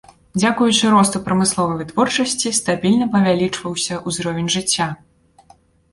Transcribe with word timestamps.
Дзякуючы 0.41 0.85
росту 0.93 1.17
прамысловай 1.27 1.77
вытворчасці 1.83 2.53
стабільна 2.61 3.05
павялічваўся 3.17 4.01
ўзровень 4.11 4.53
жыцця. 4.55 4.93